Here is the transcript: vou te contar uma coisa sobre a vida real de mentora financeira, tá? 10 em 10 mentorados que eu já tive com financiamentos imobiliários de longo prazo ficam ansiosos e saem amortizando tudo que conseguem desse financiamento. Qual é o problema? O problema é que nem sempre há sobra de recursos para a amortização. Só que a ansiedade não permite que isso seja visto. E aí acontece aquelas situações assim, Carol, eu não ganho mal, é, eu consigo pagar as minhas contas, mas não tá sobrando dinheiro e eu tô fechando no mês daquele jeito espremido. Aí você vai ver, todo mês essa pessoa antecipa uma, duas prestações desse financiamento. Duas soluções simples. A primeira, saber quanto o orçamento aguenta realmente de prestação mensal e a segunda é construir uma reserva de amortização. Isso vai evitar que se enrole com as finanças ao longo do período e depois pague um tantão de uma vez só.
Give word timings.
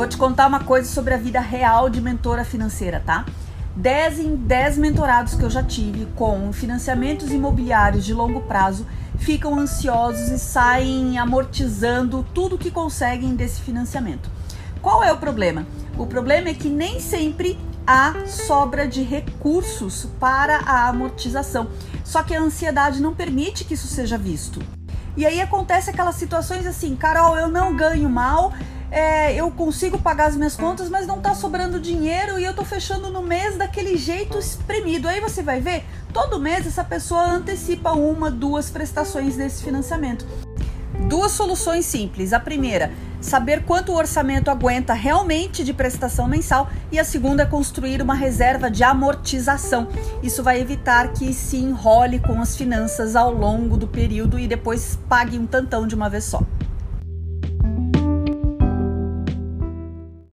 vou 0.00 0.08
te 0.08 0.16
contar 0.16 0.46
uma 0.46 0.60
coisa 0.60 0.90
sobre 0.90 1.12
a 1.12 1.18
vida 1.18 1.40
real 1.40 1.90
de 1.90 2.00
mentora 2.00 2.42
financeira, 2.42 3.02
tá? 3.04 3.26
10 3.76 4.18
em 4.20 4.34
10 4.34 4.78
mentorados 4.78 5.34
que 5.34 5.42
eu 5.42 5.50
já 5.50 5.62
tive 5.62 6.06
com 6.16 6.50
financiamentos 6.54 7.30
imobiliários 7.30 8.06
de 8.06 8.14
longo 8.14 8.40
prazo 8.40 8.86
ficam 9.18 9.58
ansiosos 9.58 10.30
e 10.30 10.38
saem 10.38 11.18
amortizando 11.18 12.24
tudo 12.32 12.56
que 12.56 12.70
conseguem 12.70 13.36
desse 13.36 13.60
financiamento. 13.60 14.30
Qual 14.80 15.04
é 15.04 15.12
o 15.12 15.18
problema? 15.18 15.66
O 15.98 16.06
problema 16.06 16.48
é 16.48 16.54
que 16.54 16.70
nem 16.70 16.98
sempre 16.98 17.58
há 17.86 18.14
sobra 18.26 18.88
de 18.88 19.02
recursos 19.02 20.08
para 20.18 20.60
a 20.60 20.88
amortização. 20.88 21.68
Só 22.02 22.22
que 22.22 22.34
a 22.34 22.40
ansiedade 22.40 23.02
não 23.02 23.14
permite 23.14 23.66
que 23.66 23.74
isso 23.74 23.86
seja 23.86 24.16
visto. 24.16 24.62
E 25.14 25.26
aí 25.26 25.42
acontece 25.42 25.90
aquelas 25.90 26.14
situações 26.14 26.66
assim, 26.66 26.96
Carol, 26.96 27.36
eu 27.36 27.48
não 27.48 27.76
ganho 27.76 28.08
mal, 28.08 28.54
é, 28.90 29.34
eu 29.34 29.50
consigo 29.50 29.98
pagar 29.98 30.26
as 30.26 30.36
minhas 30.36 30.56
contas, 30.56 30.88
mas 30.90 31.06
não 31.06 31.20
tá 31.20 31.34
sobrando 31.34 31.78
dinheiro 31.78 32.38
e 32.38 32.44
eu 32.44 32.54
tô 32.54 32.64
fechando 32.64 33.10
no 33.10 33.22
mês 33.22 33.56
daquele 33.56 33.96
jeito 33.96 34.38
espremido. 34.38 35.08
Aí 35.08 35.20
você 35.20 35.42
vai 35.42 35.60
ver, 35.60 35.84
todo 36.12 36.40
mês 36.40 36.66
essa 36.66 36.82
pessoa 36.82 37.22
antecipa 37.22 37.92
uma, 37.92 38.30
duas 38.30 38.68
prestações 38.68 39.36
desse 39.36 39.62
financiamento. 39.62 40.26
Duas 41.08 41.32
soluções 41.32 41.86
simples. 41.86 42.32
A 42.32 42.40
primeira, 42.40 42.92
saber 43.20 43.64
quanto 43.64 43.92
o 43.92 43.96
orçamento 43.96 44.50
aguenta 44.50 44.92
realmente 44.92 45.62
de 45.64 45.72
prestação 45.72 46.26
mensal 46.26 46.68
e 46.90 46.98
a 46.98 47.04
segunda 47.04 47.44
é 47.44 47.46
construir 47.46 48.02
uma 48.02 48.14
reserva 48.14 48.70
de 48.70 48.82
amortização. 48.82 49.88
Isso 50.22 50.42
vai 50.42 50.60
evitar 50.60 51.12
que 51.12 51.32
se 51.32 51.56
enrole 51.56 52.18
com 52.18 52.40
as 52.40 52.56
finanças 52.56 53.14
ao 53.14 53.32
longo 53.32 53.76
do 53.76 53.86
período 53.86 54.38
e 54.38 54.48
depois 54.48 54.98
pague 55.08 55.38
um 55.38 55.46
tantão 55.46 55.86
de 55.86 55.94
uma 55.94 56.10
vez 56.10 56.24
só. 56.24 56.42